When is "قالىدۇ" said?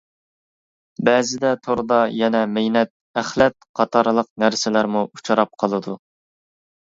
5.65-5.97